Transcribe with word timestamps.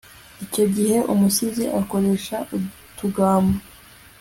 icyo 0.45 0.65
gihe 0.75 0.97
umusizi 1.13 1.65
akoresha 1.81 2.37
utugambo 2.55 3.57